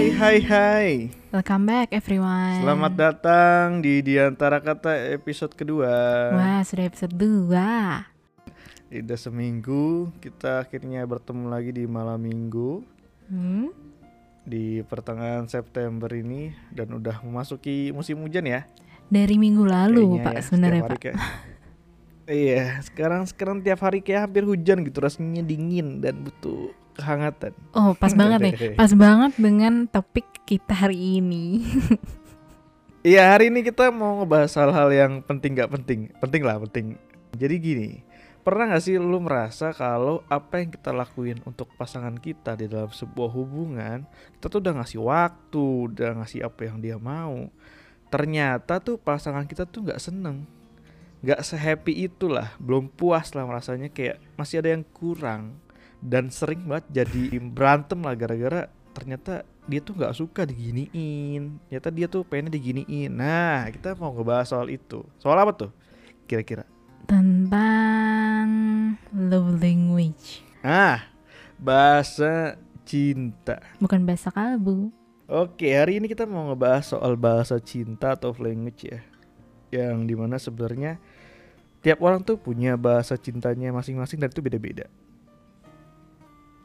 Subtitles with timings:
[0.00, 0.90] Hai hai hai
[1.28, 2.64] Welcome back everyone.
[2.64, 5.92] Selamat datang di Di antara Kata episode kedua
[6.32, 7.52] Wah, sudah episode 2.
[8.96, 12.80] Udah seminggu kita akhirnya bertemu lagi di malam minggu
[13.28, 13.68] Hmm?
[14.40, 18.64] Di pertengahan September ini Dan udah memasuki musim hujan ya
[19.04, 20.96] Dari minggu lalu, Kayaknya Pak, ya, sebenarnya, Pak.
[20.98, 21.20] kayak-
[22.24, 27.56] Iya, sekarang sekarang tiap hari kayak hampir hujan gitu rasanya dingin dan butuh kehangatan.
[27.72, 28.54] Oh, pas banget nih.
[28.80, 31.64] Pas banget dengan topik kita hari ini.
[33.00, 37.00] Iya hari ini kita mau ngebahas hal-hal yang penting gak penting Penting lah penting
[37.32, 37.90] Jadi gini
[38.44, 42.92] Pernah gak sih lu merasa kalau apa yang kita lakuin untuk pasangan kita di dalam
[42.92, 44.04] sebuah hubungan
[44.36, 47.48] Kita tuh udah ngasih waktu, udah ngasih apa yang dia mau
[48.12, 50.44] Ternyata tuh pasangan kita tuh gak seneng
[51.24, 55.56] Gak sehappy itulah, belum puas lah rasanya kayak masih ada yang kurang
[56.00, 61.60] Dan sering banget jadi berantem lah gara-gara ternyata dia tuh nggak suka diginiin.
[61.68, 63.12] Ternyata dia tuh pengennya diginiin.
[63.12, 65.04] Nah kita mau ngebahas soal itu.
[65.20, 65.70] Soal apa tuh?
[66.24, 66.64] Kira-kira.
[67.04, 68.48] Tentang
[69.12, 70.42] love language.
[70.60, 71.04] ah
[71.56, 73.60] bahasa cinta.
[73.80, 74.92] Bukan bahasa kalbu.
[75.30, 79.00] oke hari ini kita mau ngebahas soal bahasa cinta atau language ya.
[79.70, 80.98] Yang di mana sebenarnya
[81.80, 84.90] tiap orang tuh punya bahasa cintanya masing-masing dan itu beda-beda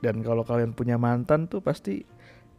[0.05, 2.05] dan kalau kalian punya mantan tuh pasti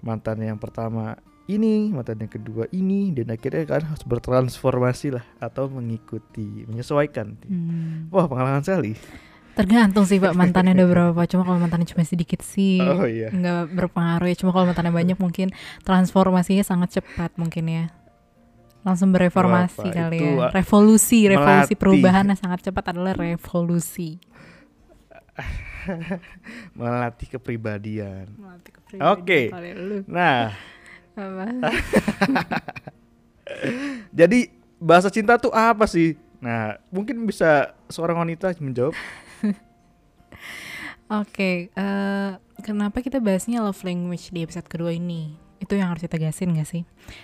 [0.03, 1.15] mantan yang pertama
[1.47, 7.39] ini, mantan yang kedua ini, dan akhirnya kan harus bertransformasi lah atau mengikuti, menyesuaikan.
[7.47, 8.11] Hmm.
[8.11, 8.99] Wah pengalaman sekali.
[9.55, 11.21] Tergantung sih, Pak, mantannya ada berapa.
[11.31, 12.83] Cuma kalau mantannya cuma sedikit sih.
[12.83, 13.31] Oh iya.
[13.31, 14.37] nggak berpengaruh ya.
[14.37, 15.55] Cuma kalau mantannya banyak mungkin
[15.87, 17.85] transformasinya sangat cepat mungkin ya.
[18.83, 20.51] Langsung bereformasi Wah, Pak, kali ya.
[20.51, 24.19] Revolusi, revolusi perubahan yang sangat cepat adalah revolusi.
[26.79, 28.27] Melatih kepribadian.
[28.37, 29.41] Melatih Oke.
[29.75, 30.05] lu.
[30.07, 30.55] Nah,
[31.17, 31.49] Apa?
[34.21, 36.13] jadi bahasa cinta tuh apa sih?
[36.45, 38.93] Nah, mungkin bisa seorang wanita menjawab.
[41.07, 42.31] Oke, eh,
[42.61, 45.41] kenapa kita bahasnya love language di episode kedua ini?
[45.57, 46.83] Itu yang harus ditegasin gak sih?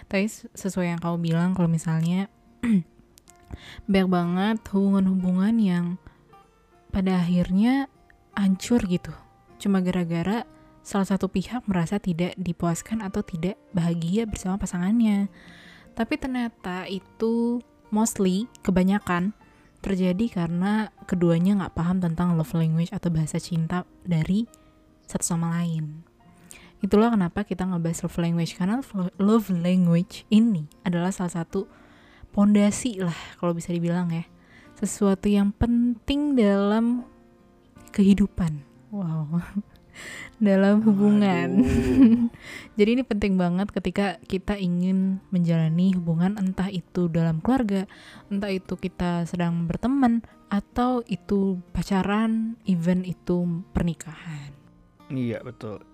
[0.08, 0.24] Tapi
[0.56, 2.32] sesuai yang kamu bilang, kalau misalnya
[3.90, 5.86] banyak banget hubungan-hubungan yang
[6.88, 7.92] pada akhirnya
[8.36, 9.12] hancur gitu.
[9.60, 10.44] Cuma gara-gara
[10.82, 15.30] salah satu pihak merasa tidak dipuaskan atau tidak bahagia bersama pasangannya.
[15.94, 17.62] Tapi ternyata itu
[17.92, 19.36] mostly, kebanyakan
[19.82, 24.46] terjadi karena keduanya nggak paham tentang love language atau bahasa cinta dari
[25.04, 26.06] satu sama lain.
[26.82, 28.82] Itulah kenapa kita ngebahas love language karena
[29.18, 31.70] love- language ini adalah salah satu
[32.34, 34.24] pondasi lah kalau bisa dibilang ya.
[34.78, 37.06] Sesuatu yang penting dalam
[37.92, 38.64] kehidupan.
[38.88, 39.28] Wow.
[40.42, 41.62] dalam hubungan.
[42.78, 47.86] Jadi ini penting banget ketika kita ingin menjalani hubungan entah itu dalam keluarga,
[48.26, 54.50] entah itu kita sedang berteman atau itu pacaran, even itu pernikahan.
[55.12, 55.91] Iya betul.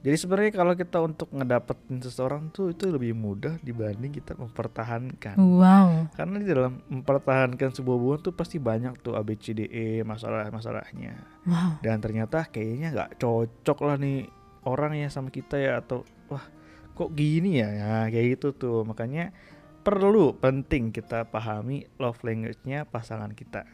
[0.00, 5.36] Jadi sebenarnya kalau kita untuk ngedapetin seseorang tuh itu lebih mudah dibanding kita mempertahankan.
[5.36, 6.08] Wow.
[6.16, 11.20] Karena di dalam mempertahankan sebuah hubungan tuh pasti banyak tuh ABCDE masalah-masalahnya.
[11.44, 11.84] Wow.
[11.84, 14.24] Dan ternyata kayaknya nggak cocok lah nih
[14.64, 16.48] orang ya sama kita ya atau wah
[16.96, 18.80] kok gini ya, ya kayak gitu tuh.
[18.88, 19.36] Makanya
[19.84, 23.68] perlu penting kita pahami love language-nya pasangan kita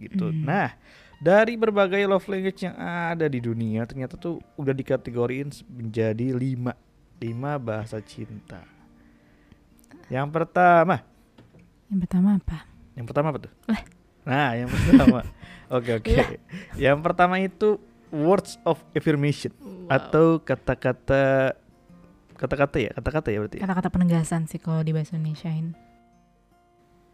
[0.00, 0.32] gitu.
[0.32, 0.48] Hmm.
[0.48, 0.72] Nah,
[1.18, 6.72] dari berbagai love language yang ada di dunia ternyata tuh udah dikategoriin menjadi lima
[7.18, 8.62] lima bahasa cinta.
[10.08, 11.02] Yang pertama,
[11.90, 12.58] Yang pertama apa?
[12.96, 13.52] yang pertama apa tuh?
[14.24, 15.20] Nah, yang pertama.
[15.68, 16.40] Oke, oke.
[16.80, 17.76] Yang pertama itu
[18.08, 19.52] words of affirmation
[19.84, 21.52] atau kata-kata
[22.40, 23.56] kata-kata ya, kata-kata ya berarti.
[23.60, 23.68] ya?
[23.68, 25.52] Kata-kata penegasan sih kalau di bahasa Indonesia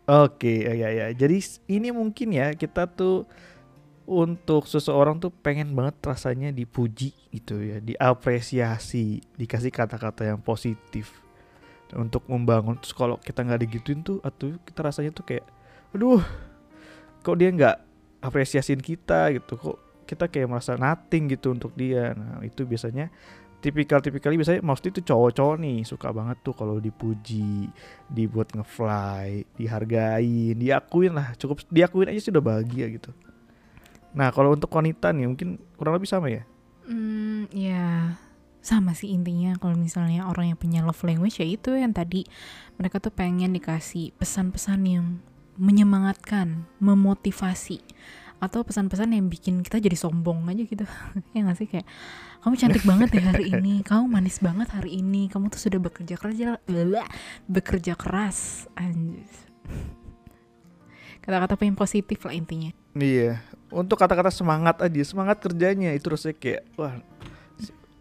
[0.07, 1.07] Oke, ya ya ya.
[1.17, 3.27] Jadi ini mungkin ya kita tuh
[4.05, 11.25] untuk seseorang tuh pengen banget rasanya dipuji gitu ya, diapresiasi, dikasih kata-kata yang positif
[11.97, 12.77] untuk membangun.
[12.81, 15.45] Terus kalau kita nggak digituin tuh, atau kita rasanya tuh kayak,
[15.97, 16.21] aduh,
[17.25, 17.77] kok dia nggak
[18.21, 22.13] apresiasiin kita gitu, kok kita kayak merasa nothing gitu untuk dia.
[22.13, 23.09] Nah itu biasanya
[23.65, 27.73] tipikal-tipikalnya biasanya mesti itu cowok-cowok nih suka banget tuh kalau dipuji,
[28.13, 33.09] dibuat ngefly, dihargain, diakuin lah, cukup diakuin aja sudah bahagia gitu.
[34.15, 36.43] Nah kalau untuk wanita nih mungkin kurang lebih sama ya.
[36.87, 38.15] Hmm, ya
[38.65, 39.59] sama sih intinya.
[39.61, 42.25] Kalau misalnya orang yang punya love language ya itu yang tadi.
[42.81, 45.07] Mereka tuh pengen dikasih pesan-pesan yang
[45.55, 47.79] menyemangatkan, memotivasi
[48.43, 50.85] atau pesan-pesan yang bikin kita jadi sombong aja gitu.
[51.37, 51.69] Ya nggak sih?
[51.71, 51.87] Kayak
[52.43, 53.75] kamu cantik banget ya hari ini.
[53.83, 55.27] Kamu manis banget hari ini.
[55.33, 56.61] Kamu tuh sudah bekerja kerja
[57.49, 58.69] bekerja keras.
[61.25, 62.69] Kata-kata paling positif lah intinya.
[62.95, 63.41] Iya,
[63.75, 66.95] untuk kata-kata semangat aja, semangat kerjanya itu rasanya kayak wah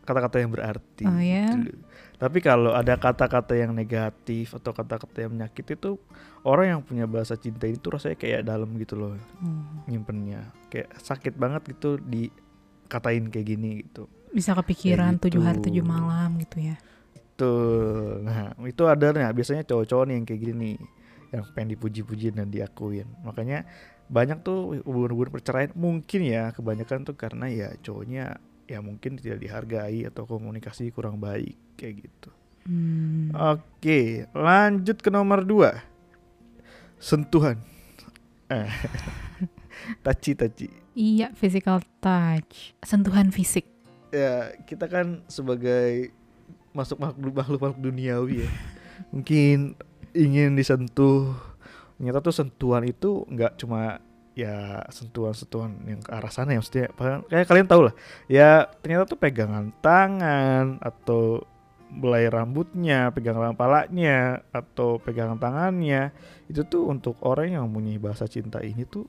[0.04, 1.06] kata-kata yang berarti.
[1.08, 1.48] Oh, ya?
[1.58, 1.80] gitu.
[2.14, 6.00] Tapi kalau ada kata-kata yang negatif atau kata-kata yang menyakiti itu
[6.44, 9.84] orang yang punya bahasa cinta itu rasanya kayak dalam gitu loh Hmm.
[9.88, 10.52] nyimpennya.
[10.70, 14.08] Kayak sakit banget gitu dikatain kayak gini gitu.
[14.30, 15.66] bisa kepikiran Kayak tujuh hari gitu.
[15.70, 16.76] tujuh malam gitu ya
[17.34, 20.76] Tuh, nah itu ada nah biasanya cowok-cowok nih yang kayak gini nih
[21.34, 23.10] yang pengen dipuji-puji dan diakuin.
[23.22, 23.66] Makanya
[24.14, 28.38] banyak tuh hubungan-hubungan perceraian mungkin ya kebanyakan tuh karena ya cowoknya
[28.70, 32.30] ya mungkin tidak dihargai atau komunikasi kurang baik kayak gitu.
[32.64, 33.34] Hmm.
[33.36, 35.84] Oke, lanjut ke nomor dua
[37.02, 37.60] sentuhan.
[38.48, 38.70] Eh,
[40.06, 40.68] taci taci.
[40.94, 43.66] iya physical touch sentuhan fisik
[44.14, 46.14] Ya kita kan sebagai
[46.70, 48.50] masuk makhluk makhluk makhluk duniawi ya,
[49.14, 49.74] mungkin
[50.14, 51.34] ingin disentuh.
[52.04, 54.04] Ternyata tuh sentuhan itu nggak cuma
[54.36, 56.92] ya sentuhan-sentuhan yang ke arah sana ya maksudnya
[57.32, 57.96] kayak kalian tahu lah.
[58.28, 61.48] Ya ternyata tuh pegangan tangan atau
[61.88, 66.12] belai rambutnya pegangan palanya atau pegangan tangannya
[66.52, 69.08] itu tuh untuk orang yang mempunyai bahasa cinta ini tuh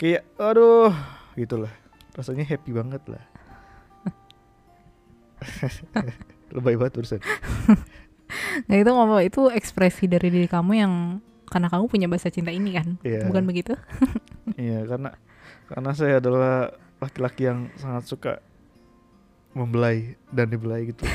[0.00, 0.96] kayak aduh
[1.36, 1.76] gitulah
[2.16, 3.24] rasanya happy banget lah.
[6.56, 7.20] Lebay banget barusan
[8.72, 12.74] nah itu ngomong itu ekspresi dari diri kamu yang karena kamu punya bahasa cinta ini
[12.74, 13.28] kan Iya.
[13.28, 13.72] bukan begitu
[14.60, 15.10] Iya karena
[15.64, 18.32] karena saya adalah laki-laki yang sangat suka
[19.54, 21.06] membelai dan dibelai gitu.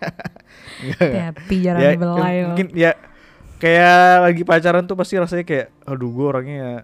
[1.02, 2.92] Hati jangan ya, belai ya, mungkin ya
[3.60, 6.74] kayak lagi pacaran tuh pasti rasanya kayak aduh gue orangnya ya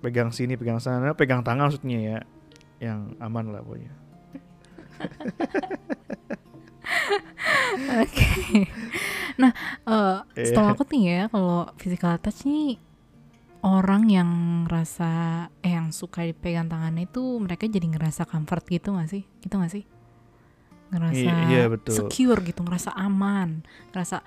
[0.00, 2.18] pegang sini pegang sana pegang tangan maksudnya ya
[2.80, 3.92] yang aman lah pokoknya.
[8.00, 8.64] Oke.
[9.36, 9.52] Nah,
[9.84, 10.44] eh, Iya.
[10.48, 12.80] setahu aku nih ya, kalau physical touch nih
[13.60, 14.30] orang yang
[14.64, 15.10] ngerasa
[15.60, 19.22] eh yang suka dipegang tangannya itu mereka jadi ngerasa comfort gitu gak sih?
[19.42, 19.84] Gitu gak sih?
[20.94, 21.94] Ngerasa I- iya, betul.
[22.06, 24.22] secure gitu, ngerasa aman, ngerasa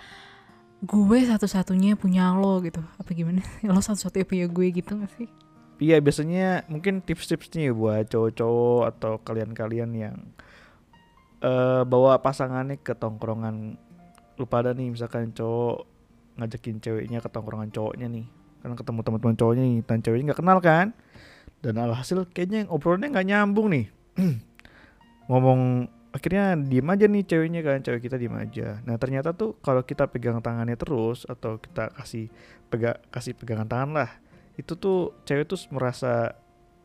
[0.80, 2.80] gue satu-satunya punya lo gitu.
[3.00, 3.42] Apa gimana?
[3.66, 5.28] lo satu-satunya punya gue gitu gak sih?
[5.80, 10.16] Iya biasanya mungkin tips-tipsnya ya buat cowok-cowok atau kalian-kalian yang
[11.40, 13.80] eh bawa pasangannya ke tongkrongan
[14.40, 15.84] lu pada nih misalkan cowok
[16.40, 18.26] ngajakin ceweknya ke tongkrongan cowoknya nih.
[18.64, 20.88] Kan ketemu teman-teman cowoknya nih dan ceweknya nggak kenal kan?
[21.60, 23.86] Dan alhasil kayaknya yang obrolannya nggak nyambung nih.
[25.30, 28.80] Ngomong akhirnya diem aja nih ceweknya kan cewek kita diem aja.
[28.88, 32.32] Nah ternyata tuh kalau kita pegang tangannya terus atau kita kasih
[32.72, 34.10] pega kasih pegangan tangan lah
[34.60, 36.36] itu tuh cewek tuh merasa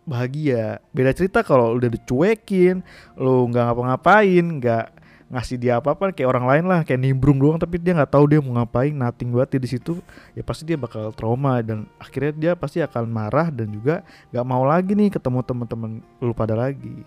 [0.07, 0.79] bahagia.
[0.95, 2.85] Beda cerita kalau udah dicuekin
[3.19, 4.87] lu nggak ngapa-ngapain nggak
[5.35, 8.39] ngasih dia apa-apa kayak orang lain lah kayak nimbrung doang tapi dia nggak tahu dia
[8.39, 9.93] mau ngapain nothing banget dia di situ
[10.33, 14.63] ya pasti dia bakal trauma dan akhirnya dia pasti akan marah dan juga nggak mau
[14.63, 15.91] lagi nih ketemu teman-teman
[16.23, 17.03] lu pada lagi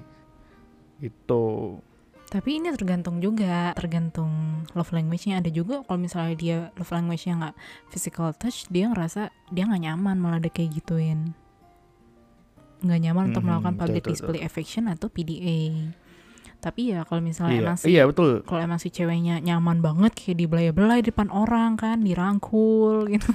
[1.00, 1.79] gitu
[2.27, 4.27] Tapi ini tergantung juga, tergantung
[4.75, 5.39] love language-nya.
[5.39, 7.56] Ada juga kalau misalnya dia love language-nya nggak
[7.88, 11.31] physical touch, dia ngerasa dia nggak nyaman malah ada kayak gituin.
[12.83, 15.95] Nggak nyaman untuk Mhm, melakukan public betul, display affection atau PDA.
[16.57, 20.12] Tapi ya kalau misalnya iya emang si iya betul kalau emang si ceweknya nyaman banget
[20.13, 23.29] kayak dibelai-belai di depan orang kan, dirangkul gitu.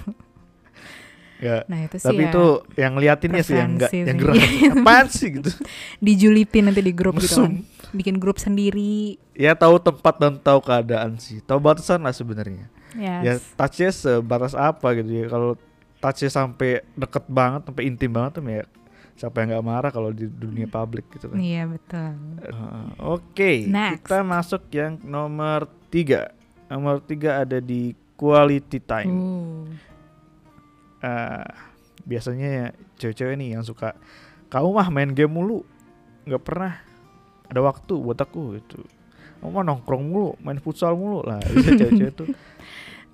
[1.38, 2.44] ya Nah itu sih tapi ya itu
[2.76, 4.34] yang liatinnya sih yang enggak yang gerak
[4.78, 5.50] apaan sih gitu
[5.98, 7.62] dijulitin nanti di grup gitu kan.
[7.92, 9.20] Bikin grup sendiri.
[9.32, 13.56] ya tahu tempat dan tahu keadaan sih tahu batasan lah sebenarnya ya Yes.
[13.56, 15.56] touchnya sebatas apa gitu ya kalau
[15.96, 18.64] touchnya sampai deket banget sampai intim banget tuh ya
[19.16, 22.10] siapa yang nggak marah kalau di dunia publik gitu kan Iya betul.
[22.48, 24.08] Uh, Oke, Next.
[24.08, 26.32] kita masuk yang nomor tiga.
[26.66, 29.12] Nomor tiga ada di quality time.
[29.12, 29.64] Uh.
[31.02, 31.46] Uh,
[32.06, 32.66] biasanya ya
[32.98, 33.94] cewek-cewek nih yang suka
[34.52, 35.64] kamu mah main game mulu,
[36.28, 36.78] nggak pernah
[37.48, 38.84] ada waktu buat aku gitu.
[39.40, 41.40] Kamu mah nongkrong mulu, main futsal mulu lah.
[41.40, 42.28] Bisa cewek-cewek tuh.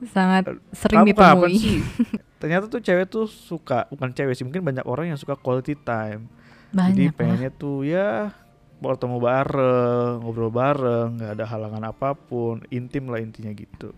[0.06, 1.54] Sangat sering Kamu kapan ditemui.
[1.54, 1.80] sih?
[2.40, 6.30] Ternyata tuh cewek tuh suka, bukan cewek sih, mungkin banyak orang yang suka quality time.
[6.70, 7.16] Jadi Banyak lah.
[7.16, 8.30] pengennya tuh ya
[8.78, 13.90] bertemu bareng, ngobrol bareng, nggak ada halangan apa pun, intim lah intinya gitu.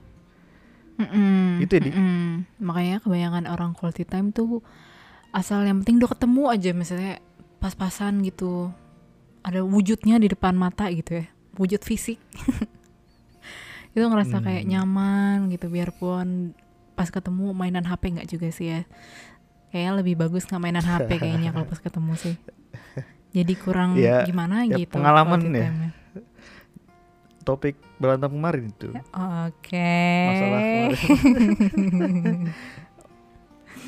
[0.97, 1.91] Mm-mm, Itu ya, Di?
[1.93, 2.45] mm-mm.
[2.61, 4.61] Makanya kebanyakan orang quality time tuh
[5.33, 7.13] asal yang penting udah ketemu aja misalnya
[7.59, 8.73] pas-pasan gitu.
[9.41, 11.27] Ada wujudnya di depan mata gitu ya.
[11.57, 12.21] Wujud fisik.
[13.91, 14.71] itu ngerasa kayak Hmm.
[14.71, 16.55] nyaman gitu biarpun
[16.93, 18.81] pas ketemu mainan HP nggak juga sih ya.
[19.69, 22.35] kayaknya lebih bagus nggak mainan HP kayaknya kalau pas ketemu sih
[23.31, 25.63] jadi kurang Ya, gimana ya gitu pengalaman ya.
[25.65, 25.91] time-nya.
[27.41, 28.89] Topik berantem kemarin itu.
[29.09, 29.95] oke
[30.27, 32.41] Masalah kemarin.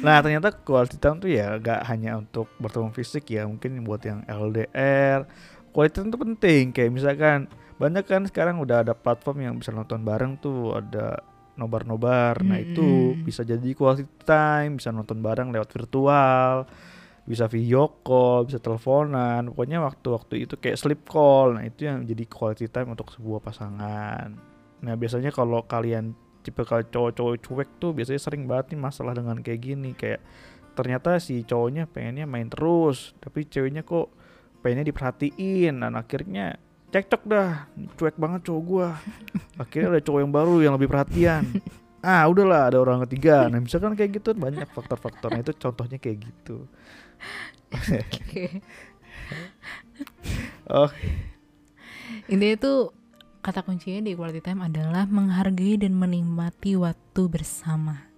[0.01, 4.25] Nah ternyata quality time tuh ya gak hanya untuk bertemu fisik ya mungkin buat yang
[4.25, 5.29] LDR
[5.71, 7.47] quality time tuh penting kayak misalkan
[7.81, 11.21] banyak kan sekarang udah ada platform yang bisa nonton bareng tuh ada
[11.57, 12.41] nobar-nobar.
[12.41, 16.65] Nah itu bisa jadi quality time bisa nonton bareng lewat virtual
[17.23, 19.53] bisa video call bisa teleponan.
[19.55, 21.55] Pokoknya waktu-waktu itu kayak sleep call.
[21.55, 24.35] Nah itu yang jadi quality time untuk sebuah pasangan.
[24.83, 29.39] Nah biasanya kalau kalian tipe kalau cowok-cowok cuek tuh biasanya sering banget nih masalah dengan
[29.39, 29.95] kayak gini.
[29.95, 30.25] Kayak
[30.75, 34.11] ternyata si cowoknya pengennya main terus tapi ceweknya kok
[34.65, 35.79] pengennya diperhatiin.
[35.79, 36.59] Dan akhirnya
[36.93, 37.67] cekcok dah.
[37.97, 38.89] Cuek banget cowok gua.
[39.57, 41.49] Akhirnya ada cowok yang baru yang lebih perhatian.
[42.05, 43.49] Ah udahlah ada orang ketiga.
[43.49, 45.47] Nah misalkan kayak gitu banyak faktor-faktornya.
[45.47, 46.69] Itu contohnya kayak gitu.
[47.73, 48.61] Oke.
[50.77, 50.91] oh.
[52.29, 52.73] Intinya itu
[53.43, 58.13] kata kuncinya di quality time adalah menghargai dan menikmati waktu bersama.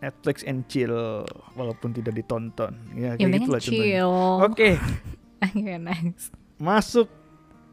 [0.00, 1.24] Netflix and chill
[1.58, 2.72] walaupun tidak ditonton.
[2.94, 3.84] Ya kayak penting gitu lah contohnya.
[3.84, 4.14] chill.
[4.42, 4.70] oke.
[5.44, 6.32] Oke, nice.
[6.56, 7.04] masuk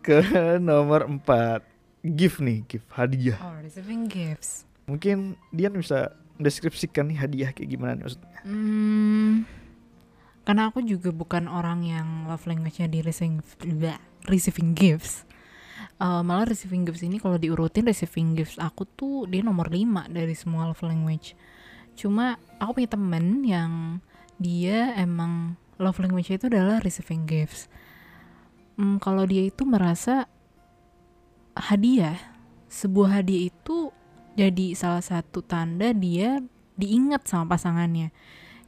[0.01, 0.17] ke
[0.59, 1.61] nomor 4
[2.03, 4.65] gift nih gift hadiah Oh, receiving gifts.
[4.83, 9.45] mungkin Dian bisa deskripsikan nih hadiah kayak gimana nih maksudnya Hmm,
[10.41, 13.37] karena aku juga bukan orang yang love language-nya di receiving,
[14.25, 15.29] receiving gifts.
[15.97, 20.33] Eh, malah receiving gifts ini kalau diurutin receiving gifts aku tuh dia nomor 5 dari
[20.33, 21.37] semua love language.
[21.93, 23.71] Cuma aku punya temen yang
[24.37, 27.69] dia emang love language itu adalah receiving gifts.
[28.81, 30.25] Hmm, kalau dia itu merasa
[31.53, 32.17] hadiah,
[32.65, 33.93] sebuah hadiah itu
[34.33, 36.41] jadi salah satu tanda dia
[36.81, 38.09] diingat sama pasangannya.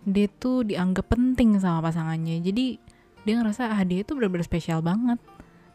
[0.05, 2.45] Dia tuh dianggap penting sama pasangannya.
[2.45, 2.77] Jadi
[3.25, 5.17] dia ngerasa hadiah itu benar-benar spesial banget.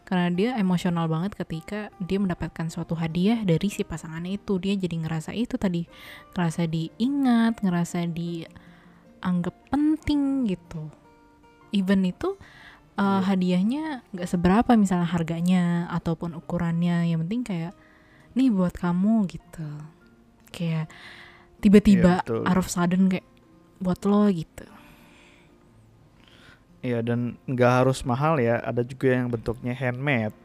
[0.06, 4.54] Karena dia emosional banget ketika dia mendapatkan suatu hadiah dari si pasangannya itu.
[4.62, 5.82] Dia jadi ngerasa itu tadi,
[6.38, 10.94] ngerasa diingat, ngerasa dianggap penting gitu.
[11.74, 12.38] Even itu
[12.98, 17.08] uh, hadiahnya nggak seberapa misalnya harganya ataupun ukurannya.
[17.08, 17.72] Yang penting kayak
[18.34, 19.70] nih buat kamu gitu.
[20.50, 20.90] Kayak
[21.62, 23.26] tiba-tiba out of sudden kayak
[23.78, 24.66] buat lo gitu.
[26.78, 30.36] Iya dan nggak harus mahal ya ada juga yang bentuknya handmade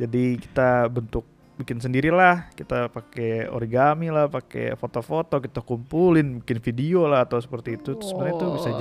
[0.00, 1.28] jadi kita bentuk
[1.58, 7.76] bikin sendirilah kita pakai origami lah pakai foto-foto kita kumpulin bikin video lah atau seperti
[7.76, 8.80] itu Terus sebenarnya itu bisa Wow.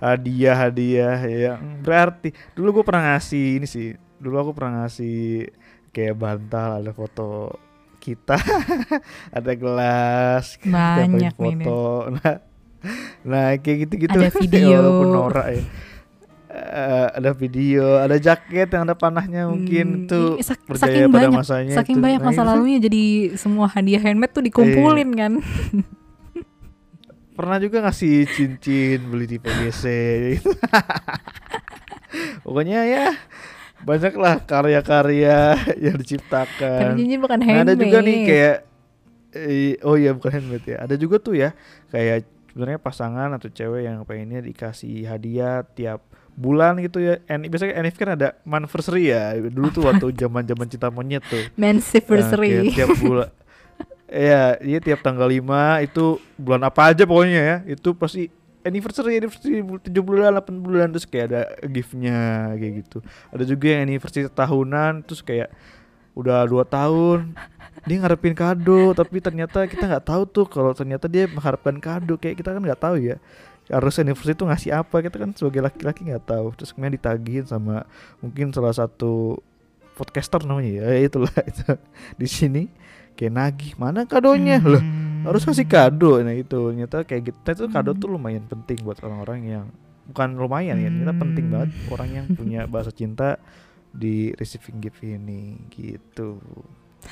[0.00, 3.92] Jadi hadiah-hadiah yang berarti dulu gue pernah ngasih ini sih.
[4.16, 5.48] Dulu aku pernah ngasih
[5.92, 7.52] kayak bantal ada foto
[8.00, 8.40] kita.
[9.36, 12.08] Ada gelas Banyak foto.
[12.16, 12.36] Nah
[13.20, 14.16] nah kayak gitu-gitu.
[14.16, 14.80] Ada video.
[14.80, 15.62] walaupun norak ya.
[16.50, 20.02] Eh, ada video ada jaket yang ada panahnya mungkin.
[20.02, 22.04] Hmm, tuh sak- saking pada banyak, masanya saking itu.
[22.08, 23.04] banyak Nah, masa lalunya jadi
[23.38, 25.32] semua hadiah handmade tuh dikumpulin kan.
[27.40, 29.84] pernah juga ngasih cincin beli di PGC
[30.36, 30.52] gitu.
[32.44, 33.06] pokoknya ya
[33.80, 37.64] banyak lah karya-karya yang diciptakan cincin bukan Nah, handmade.
[37.64, 38.56] ada juga nih kayak
[39.32, 40.76] eh, oh iya bukan handmade ya.
[40.84, 41.56] Ada juga tuh ya
[41.88, 46.04] kayak sebenarnya pasangan atau cewek yang pengennya dikasih hadiah tiap
[46.36, 47.24] bulan gitu ya.
[47.24, 49.32] And, biasanya NF kan ada anniversary ya.
[49.38, 51.40] Dulu tuh waktu zaman-zaman cinta monyet tuh.
[51.56, 52.68] Nah, Anniversary.
[52.68, 53.30] kayak tiap bulan
[54.10, 57.56] Iya, iya tiap tanggal 5 itu bulan apa aja pokoknya ya.
[57.70, 58.26] Itu pasti
[58.66, 62.98] anniversary anniversary 7 bulan 8 bulan terus kayak ada giftnya kayak gitu.
[63.30, 65.54] Ada juga yang anniversary tahunan terus kayak
[66.18, 67.38] udah dua tahun
[67.86, 72.42] dia ngarepin kado tapi ternyata kita nggak tahu tuh kalau ternyata dia mengharapkan kado kayak
[72.42, 73.16] kita kan nggak tahu ya
[73.70, 77.86] harus anniversary itu ngasih apa kita kan sebagai laki-laki nggak tahu terus kemudian ditagihin sama
[78.18, 79.38] mungkin salah satu
[79.94, 81.64] podcaster namanya ya itulah itu
[82.18, 82.62] di sini
[83.20, 83.72] kayak nagih.
[83.76, 84.56] Mana kadonya?
[84.58, 85.22] Loh Hmm.
[85.22, 86.16] harus kasih kado.
[86.18, 86.72] Nah itu.
[86.72, 87.38] Ternyata kayak gitu.
[87.44, 89.64] Itu kado tuh lumayan penting buat orang-orang yang
[90.08, 91.54] bukan lumayan ya ternyata penting Hmm.
[91.54, 93.36] banget orang yang punya bahasa cinta
[93.86, 95.60] di receiving gift ini.
[95.68, 96.40] Gitu.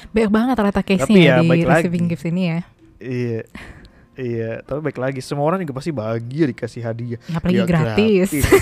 [0.09, 2.13] Banyak banget ternyata case-nya ya, di baik receiving lagi.
[2.13, 2.59] gifts ini ya.
[2.99, 3.41] iya.
[4.15, 5.21] Iya tapi baik lagi.
[5.21, 7.21] Semua orang juga pasti bahagia dikasih hadiah.
[7.23, 8.29] Ya, apalagi Ya, gratis.
[8.33, 8.49] gitu.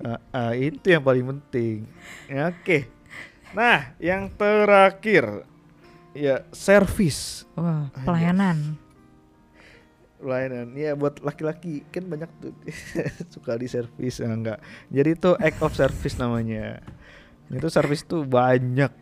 [0.00, 1.86] Ah, ah, itu yang paling penting.
[2.26, 2.90] Ya, oke.
[3.52, 5.46] Nah yang terakhir
[6.12, 8.04] ya service Wah, Anjas.
[8.04, 8.58] pelayanan.
[10.22, 12.54] pelayanan ya buat laki-laki kan banyak tuh
[13.34, 16.78] suka di service ya enggak jadi itu act of service namanya
[17.50, 18.92] itu service tuh banyak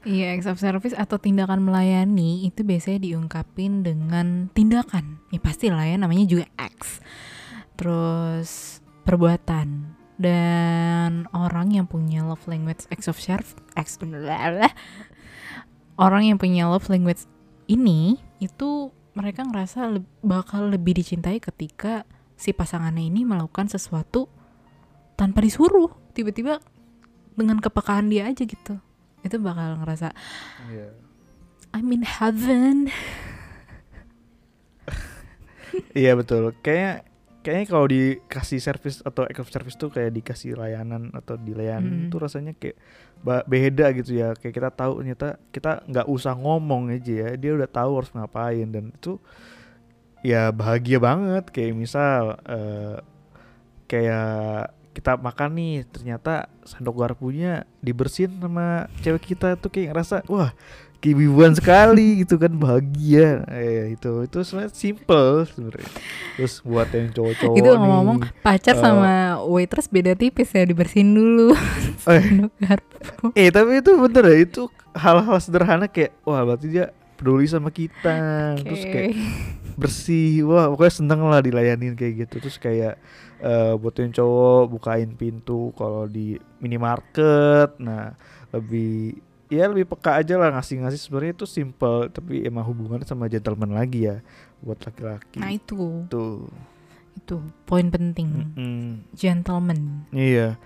[0.00, 5.20] Iya, acts of service atau tindakan melayani itu biasanya diungkapin dengan tindakan.
[5.28, 7.04] Ya pasti lah ya, namanya juga acts.
[7.76, 9.92] Terus perbuatan.
[10.16, 14.00] Dan orang yang punya love language acts of service, acts,
[16.00, 17.28] orang yang punya love language
[17.68, 24.32] ini itu mereka ngerasa le- bakal lebih dicintai ketika si pasangannya ini melakukan sesuatu
[25.14, 25.92] tanpa disuruh.
[26.16, 26.58] Tiba-tiba
[27.36, 28.80] dengan kepekaan dia aja gitu.
[29.20, 30.16] Itu bakal ngerasa
[30.72, 30.88] Iya.
[31.70, 32.88] I'm in heaven.
[35.94, 36.50] Iya betul.
[36.62, 37.06] Kayak
[37.40, 42.10] kayaknya kalau dikasih service atau of service tuh kayak dikasih layanan atau dilayanin Mm.
[42.12, 42.76] tuh rasanya kayak
[43.48, 44.36] beda gitu ya.
[44.36, 47.28] Kayak kita tahu ternyata kita nggak usah ngomong aja ya.
[47.40, 49.16] Dia udah tahu harus ngapain dan itu
[50.20, 51.48] ya bahagia banget.
[51.48, 52.96] Kayak misal eh,
[53.88, 60.50] kayak kita makan nih ternyata sendok garpunya dibersihin sama cewek kita tuh kayak ngerasa wah
[61.00, 63.42] kewibuan sekali gitu kan bahagia.
[63.48, 65.88] Eh, itu itu sebenarnya simple sebenarnya.
[66.36, 69.14] Terus buat yang cowok-cowok Itu nih, ngomong-ngomong pacar eh, sama
[69.48, 71.56] waitress beda tipis ya dibersihin dulu.
[72.12, 72.24] eh,
[73.32, 78.60] eh tapi itu bener ya itu hal-hal sederhana kayak wah berarti dia peduli sama kita.
[78.60, 79.12] Terus kayak
[79.80, 82.44] bersih wah pokoknya seneng lah dilayanin kayak gitu.
[82.44, 83.00] Terus kayak
[83.40, 87.80] eh buat yang cowok bukain pintu kalau di minimarket.
[87.80, 88.12] Nah
[88.52, 93.74] lebih ya lebih peka aja lah ngasih-ngasih sebenarnya itu simple tapi emang hubungannya sama gentleman
[93.74, 94.22] lagi ya
[94.62, 96.46] buat laki-laki Nah itu, tuh
[97.16, 98.28] itu poin penting.
[98.56, 99.04] Mm-mm.
[99.12, 100.06] Gentleman.
[100.14, 100.56] Iya.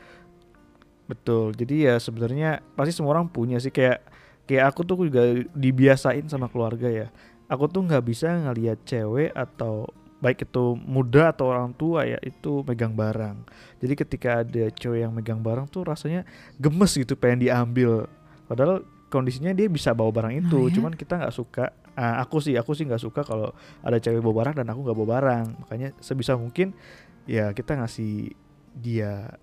[1.05, 1.53] Betul.
[1.57, 4.01] Jadi ya sebenarnya pasti semua orang punya sih kayak
[4.45, 7.09] kayak aku tuh juga dibiasain sama keluarga ya.
[7.49, 9.89] Aku tuh nggak bisa ngelihat cewek atau
[10.25, 13.45] baik itu muda atau orang tua ya itu megang barang.
[13.85, 16.25] Jadi ketika ada cewek yang megang barang tuh rasanya
[16.57, 18.09] gemes gitu pengen diambil.
[18.45, 20.75] Padahal kondisinya dia bisa bawa barang itu, Oh, ya?
[20.75, 21.71] cuman kita nggak suka.
[21.95, 24.97] Ah, aku sih, aku sih nggak suka kalau ada cewek bawa barang dan aku nggak
[24.97, 25.47] bawa barang.
[25.63, 26.75] Makanya sebisa mungkin
[27.25, 28.35] ya kita ngasih
[28.75, 29.39] dia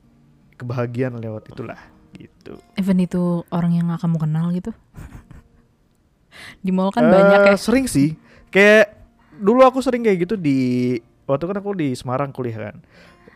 [0.54, 1.80] kebahagiaan lewat itulah
[2.14, 2.60] gitu.
[2.76, 4.76] Even itu orang yang gak kamu kenal gitu.
[6.64, 7.56] Di mall kan banyak ya.
[7.56, 8.16] Sering sih.
[8.52, 9.00] Kayak
[9.40, 12.76] dulu aku sering kayak gitu di waktu kan aku di Semarang kuliah kan.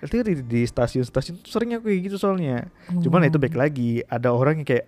[0.03, 2.67] Itu di, di stasiun-stasiun tuh sering aku kayak gitu soalnya.
[2.91, 3.29] Cuman Oh.
[3.31, 4.85] itu baik lagi ada orang yang kayak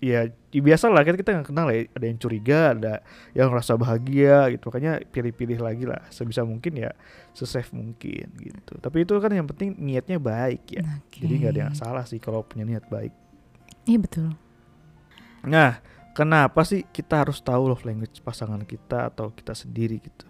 [0.00, 2.94] ya, ya biasa lah kan kita nggak kenal ya ada yang curiga ada
[3.36, 6.90] yang rasa bahagia gitu makanya pilih-pilih lagi lah sebisa mungkin ya
[7.36, 11.20] sesafe mungkin gitu tapi itu kan yang penting niatnya baik ya Oke.
[11.20, 13.12] jadi nggak ada yang salah sih kalau punya niat baik
[13.88, 14.28] Iya betul.
[15.48, 15.80] Nah,
[16.12, 20.28] kenapa sih kita harus tahu love language pasangan kita atau kita sendiri gitu?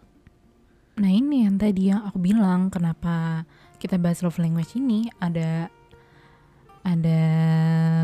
[1.01, 3.45] Nah ini yang tadi yang aku bilang kenapa
[3.81, 5.73] kita bahas love language ini ada
[6.81, 7.21] ada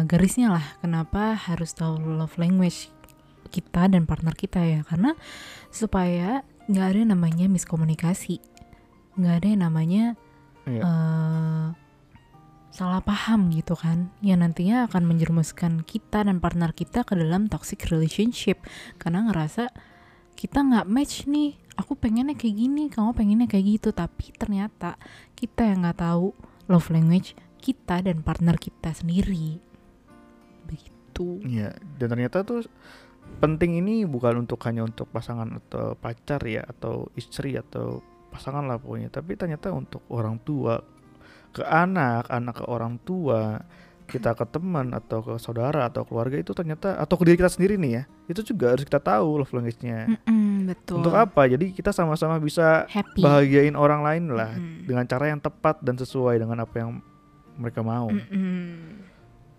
[0.04, 2.92] garisnya lah kenapa harus tahu love language
[3.48, 4.80] kita dan partner kita ya.
[4.84, 5.16] Karena
[5.72, 8.42] supaya nggak ada yang namanya miskomunikasi
[9.16, 10.04] nggak ada yang namanya
[10.66, 10.82] Iya.
[10.82, 11.66] eh,
[12.74, 17.86] salah paham gitu kan yang nantinya akan menjerumuskan kita dan partner kita ke dalam toxic
[17.88, 18.60] relationship.
[18.98, 19.70] Karena ngerasa
[20.36, 23.94] kita nggak match nih aku pengennya kayak gini kamu pengennya kayak gitu.
[23.94, 24.98] Tapi ternyata
[25.38, 26.34] kita yang nggak tahu
[26.66, 29.58] love language kita dan partner kita sendiri
[30.70, 30.94] begitu
[31.42, 32.68] Iya, dan ternyata tuh
[33.40, 38.76] penting ini bukan untuk hanya untuk pasangan atau pacar ya atau istri atau pasangan lah
[38.76, 40.80] pokoknya, tapi ternyata untuk orang tua
[41.56, 43.64] ke anak, anak ke orang tua,
[44.04, 47.80] kita ke teman atau ke saudara atau keluarga itu ternyata atau ke diri kita sendiri
[47.80, 50.20] nih ya, itu juga harus kita tahu love language-nya.
[50.20, 51.48] Mm-mm, betul Untuk apa?
[51.48, 54.84] Jadi kita sama-sama bisa happy bahagiain orang lain lah Mm-mm.
[54.84, 57.00] dengan cara yang tepat dan sesuai dengan apa yang
[57.56, 59.00] mereka mau Mm-mm.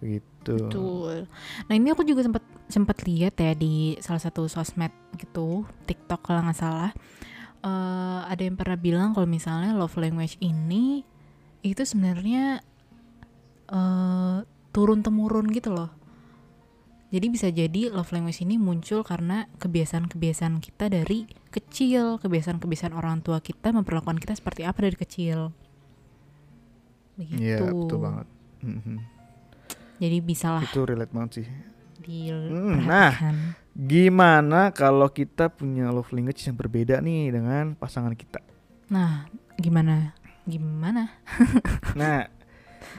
[0.02, 0.58] gitu.
[0.70, 1.26] Betul.
[1.66, 6.46] Nah ini aku juga sempat sempat lihat ya di salah satu sosmed gitu, TikTok kalau
[6.46, 6.92] nggak salah.
[7.66, 11.02] Eh, ada yang pernah bilang kalau misalnya love language ini
[11.66, 12.62] itu sebenarnya
[13.68, 14.38] eh
[14.72, 15.90] turun temurun gitu loh.
[17.08, 21.24] Jadi bisa jadi love language ini muncul karena kebiasaan-kebiasaan kita dari
[21.56, 25.56] kecil, kebiasaan-kebiasaan orang tua kita memperlakukan kita seperti apa dari kecil.
[27.18, 27.42] Begitu.
[27.42, 28.28] Iya, betul banget.
[28.62, 28.98] Mhm.
[29.98, 31.48] Jadi bisalah Itu relate banget sih.
[32.08, 33.36] diperhatikan.
[33.78, 38.40] Gimana kalau kita punya love language yang berbeda nih dengan pasangan kita?
[38.88, 39.28] Nah,
[39.60, 40.16] gimana?
[40.48, 41.12] Gimana?
[42.00, 42.30] Nah,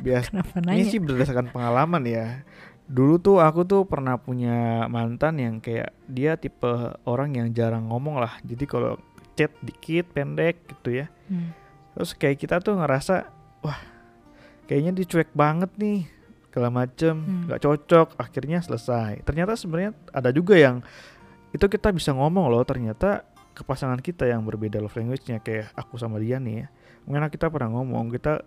[0.02, 2.42] biasa Kenapa ini sih berdasarkan pengalaman ya.
[2.90, 6.68] Dulu tuh aku tuh pernah punya mantan yang kayak dia tipe
[7.06, 8.36] orang yang jarang ngomong lah.
[8.42, 8.98] Jadi kalau
[9.38, 11.06] chat dikit, pendek gitu ya.
[11.30, 11.54] Hmm.
[11.94, 13.30] Terus kayak kita tuh ngerasa,
[13.62, 13.78] wah,
[14.68, 16.04] kayaknya dia cuek banget nih.
[16.48, 17.44] segala macem Hmm.
[17.44, 20.80] nggak cocok akhirnya selesai ternyata sebenarnya ada juga yang
[21.50, 26.00] itu kita bisa ngomong loh ternyata ke pasangan kita yang berbeda love language-nya kayak aku
[26.00, 26.66] sama dia nih ya
[27.04, 28.42] mungkin kita pernah ngomong kita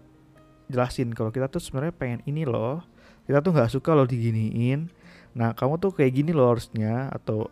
[0.65, 2.81] jelasin kalau kita tuh sebenarnya pengen ini loh
[3.29, 4.89] kita tuh nggak suka loh diginiin
[5.31, 7.47] nah kamu tuh kayak gini loh harusnya atau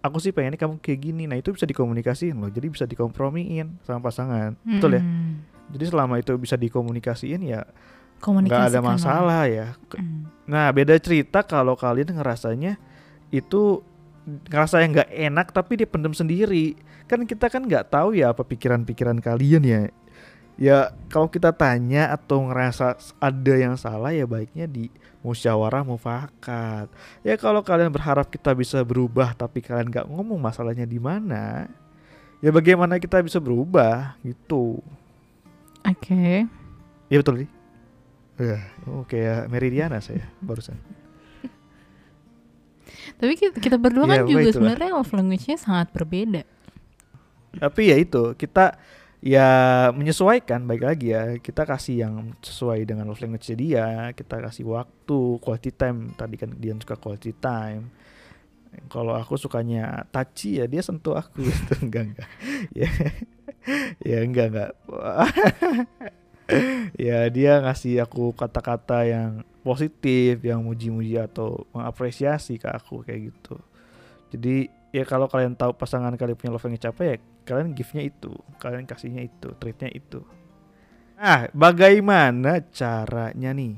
[0.00, 4.00] aku sih pengennya kamu kayak gini nah itu bisa dikomunikasiin loh jadi bisa dikompromiin sama
[4.00, 5.44] pasangan betul ya Mm-mm.
[5.74, 7.66] jadi selama itu bisa dikomunikasiin ya
[8.20, 8.90] nggak Komunikasikan ada lah.
[8.92, 10.22] masalah ya Mm.
[10.50, 12.74] Nah, beda cerita kalau kalian ngerasanya
[13.30, 13.82] itu
[14.50, 16.74] ngerasa yang nggak enak tapi dia pendem sendiri.
[17.06, 19.80] Kan kita kan nggak tahu ya apa pikiran-pikiran kalian ya.
[20.60, 20.78] Ya
[21.08, 24.92] kalau kita tanya atau ngerasa ada yang salah ya baiknya di
[25.24, 26.90] musyawarah mufakat.
[27.24, 31.64] Ya kalau kalian berharap kita bisa berubah tapi kalian nggak ngomong masalahnya di mana,
[32.44, 34.82] ya bagaimana kita bisa berubah gitu.
[35.86, 36.44] Oke.
[37.08, 37.59] Ya betul sih.
[38.40, 40.80] Ya, oh, kayak Meridiana saya barusan.
[43.20, 44.54] Tapi kita, kita berdua Ya, kan juga itulah.
[44.56, 46.42] sebenarnya love language-nya sangat berbeda.
[47.52, 48.80] Tapi ya itu kita
[49.20, 49.48] ya
[49.92, 51.36] menyesuaikan baik lagi ya.
[51.36, 56.16] Kita kasih yang sesuai dengan love language dia kita kasih waktu quality time.
[56.16, 57.92] Tadi kan dia suka quality time.
[58.88, 61.44] Kalau aku sukanya touchy ya dia sentuh aku.
[61.50, 62.28] Gitu enggak enggak.
[62.80, 62.88] Ya
[64.00, 64.70] ya enggak enggak
[67.10, 73.56] ya dia ngasih aku kata-kata yang positif yang muji-muji atau mengapresiasi ke aku kayak gitu.
[74.30, 78.30] Jadi ya kalau kalian tahu pasangan kalian punya love language apa ya kalian give-nya itu
[78.58, 80.22] kalian kasihnya itu treatnya itu.
[81.20, 83.76] Nah bagaimana caranya nih?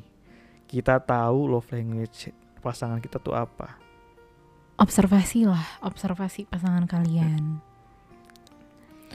[0.69, 2.33] Kita tahu love language
[2.65, 3.77] pasangan kita tuh apa?
[4.81, 7.72] Observasi lah, observasi pasangan kalian.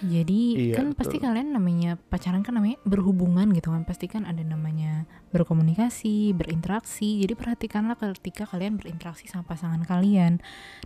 [0.03, 1.27] Jadi Iya, kan pasti betul.
[1.29, 7.23] kalian namanya pacaran kan namanya berhubungan gitu kan pasti kan ada namanya berkomunikasi, berinteraksi.
[7.23, 10.39] Jadi perhatikanlah ketika kalian berinteraksi sama pasangan kalian,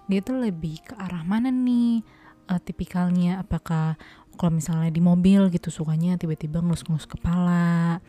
[0.08, 2.04] dia tuh lebih ke arah mana nih
[2.48, 3.44] eh, tipikalnya?
[3.44, 4.00] Apakah
[4.40, 8.00] kalau misalnya di mobil gitu sukanya tiba-tiba ngelus-ngelus kepala,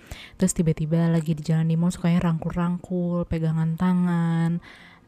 [0.41, 4.63] terus tiba-tiba lagi di jalan di mall sukanya rangkul-rangkul, pegangan tangan,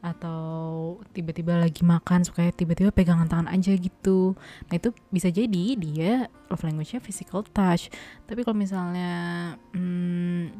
[0.05, 4.37] atau tiba-tiba lagi makan sukanya tiba-tiba pegangan tangan aja gitu.
[4.69, 7.89] Nah itu bisa jadi dia love language-nya physical touch.
[8.29, 9.13] Tapi kalau misalnya,
[9.73, 10.53] hmm,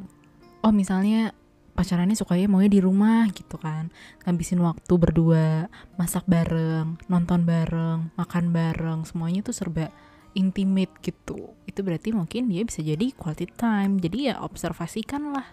[0.65, 1.29] oh misalnya
[1.77, 3.93] pacarannya sukanya maunya di rumah gitu kan,
[4.25, 5.69] ngabisin waktu berdua,
[6.01, 9.93] masak bareng, nonton bareng, makan bareng, semuanya tuh serba
[10.33, 11.53] intimate gitu.
[11.69, 14.01] Itu berarti mungkin dia bisa jadi quality time.
[14.01, 15.47] Jadi ya observasikan lah.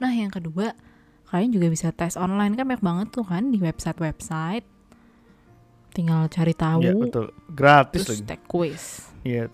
[0.00, 0.72] Nah yang kedua,
[1.30, 4.66] kalian juga bisa tes online kan banyak banget tuh kan di website-website.
[5.90, 9.10] Tinggal cari tahu ya betul gratis terus lagi take quiz.
[9.22, 9.50] Iya.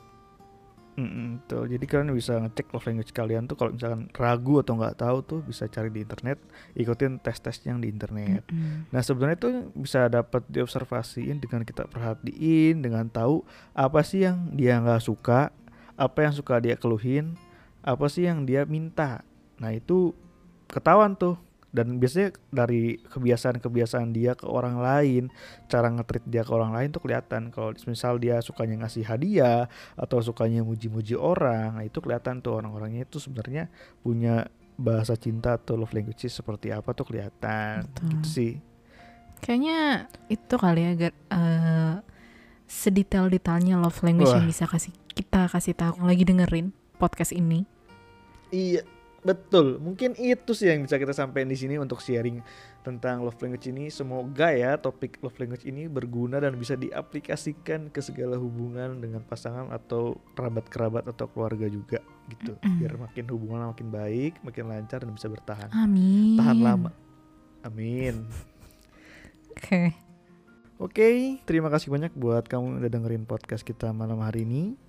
[0.96, 1.68] Mm-mm, betul.
[1.76, 5.40] Jadi kalian bisa ngecek love language kalian tuh kalau misalkan ragu atau nggak tahu tuh
[5.44, 6.40] bisa cari di internet,
[6.72, 8.48] ikutin tes-tes yang di internet.
[8.48, 8.88] Mm-mm.
[8.88, 13.44] Nah sebenarnya itu bisa dapat diobservasiin dengan kita perhatiin, dengan tahu
[13.76, 15.52] apa sih yang dia nggak suka,
[16.00, 17.36] apa yang suka dia keluhin,
[17.84, 19.20] apa sih yang dia minta.
[19.60, 20.16] Nah itu
[20.64, 21.36] ketahuan tuh.
[21.76, 25.28] Dan biasanya dari kebiasaan-kebiasaan dia ke orang lain,
[25.68, 27.52] cara ngetrit dia ke orang lain tuh kelihatan.
[27.52, 33.04] Kalau misal dia sukanya ngasih hadiah atau sukanya muji-muji orang, nah itu kelihatan tuh orang-orangnya
[33.04, 33.68] itu sebenarnya
[34.00, 34.48] punya
[34.80, 37.84] bahasa cinta atau love language seperti apa tuh kelihatan.
[37.92, 38.08] Betul.
[38.16, 38.52] Gitu sih.
[39.44, 41.94] Kayaknya itu kali ya Gar, eh,
[42.64, 44.40] sedetail-detailnya love language Wah.
[44.40, 47.68] yang bisa kasih kita kasih tahu lagi dengerin podcast ini.
[48.52, 48.84] Iya,
[49.26, 49.82] betul.
[49.82, 52.38] Mungkin itu sih yang bisa kita sampaikan di sini untuk sharing
[52.86, 53.90] tentang love language ini.
[53.90, 59.74] Semoga ya topik love language ini berguna dan bisa diaplikasikan ke segala hubungan dengan pasangan
[59.74, 61.98] atau kerabat-kerabat atau keluarga juga
[62.30, 62.54] gitu.
[62.78, 65.68] Biar makin hubungan makin baik, makin lancar dan bisa bertahan.
[65.74, 66.38] Amin.
[66.38, 66.90] Tahan lama.
[67.66, 68.30] Amin.
[69.50, 70.06] Oke.
[70.76, 74.85] Oke, terima kasih banyak buat kamu yang udah dengerin podcast kita malam hari ini.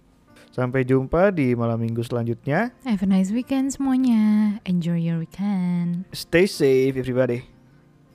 [0.51, 2.73] Sampai jumpa di malam minggu selanjutnya.
[2.83, 4.57] Have a nice weekend semuanya.
[4.65, 6.09] Enjoy your weekend.
[6.11, 7.45] Stay safe everybody.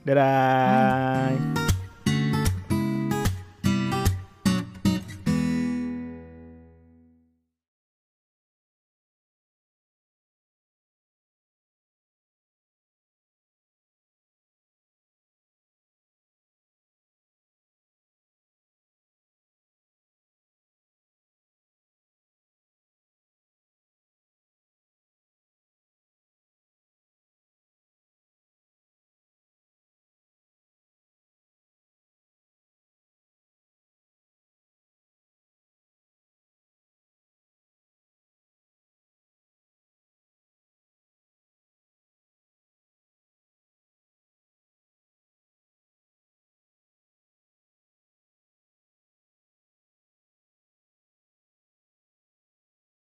[0.03, 1.72] Dadah.